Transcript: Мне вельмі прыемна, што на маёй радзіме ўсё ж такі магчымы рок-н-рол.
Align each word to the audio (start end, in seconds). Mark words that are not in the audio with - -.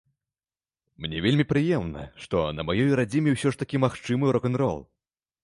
Мне 1.03 1.17
вельмі 1.25 1.45
прыемна, 1.51 2.05
што 2.23 2.41
на 2.61 2.65
маёй 2.71 2.91
радзіме 3.01 3.35
ўсё 3.37 3.53
ж 3.53 3.61
такі 3.61 3.83
магчымы 3.85 4.35
рок-н-рол. 4.39 4.79